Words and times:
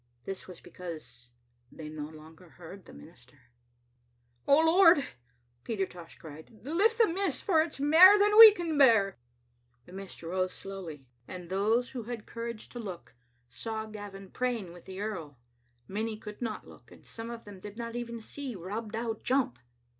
This 0.25 0.47
was 0.47 0.59
because 0.61 1.31
they 1.71 1.87
no 1.87 2.09
longer 2.09 2.49
heard 2.49 2.85
the 2.85 2.91
minister. 2.93 3.51
"O 4.47 4.57
Lord!" 4.65 5.05
Peter 5.63 5.85
Tosh 5.85 6.17
cried, 6.17 6.49
"lift 6.65 6.97
the 6.97 7.07
mist, 7.07 7.43
for 7.43 7.61
it*s 7.61 7.79
mair 7.79 8.17
than 8.17 8.35
we 8.39 8.51
can 8.51 8.79
bear." 8.79 9.19
The 9.85 9.93
mist 9.93 10.23
rose 10.23 10.53
slowly, 10.53 11.05
and 11.27 11.51
those 11.51 11.91
who 11.91 12.01
had 12.05 12.25
courage 12.25 12.67
to 12.69 12.79
Digitized 12.79 12.83
by 12.83 12.83
VjOOQ 12.83 12.95
IC 12.95 12.97
868 12.97 13.13
tCbe 13.13 13.13
Xittle 13.13 13.45
AInfeter. 13.45 13.45
look 13.45 13.49
saw 14.11 14.19
Qavin 14.19 14.33
praying 14.33 14.73
with 14.73 14.85
the 14.85 15.01
earl. 15.01 15.39
Many 15.87 16.17
could 16.17 16.41
not 16.41 16.67
look, 16.67 16.91
and 16.91 17.05
some 17.05 17.29
of 17.29 17.45
them 17.45 17.59
did 17.59 17.77
not 17.77 17.95
even 17.95 18.19
see 18.19 18.55
Rob 18.55 18.91
Dow 18.93 19.13
jump. 19.21 19.59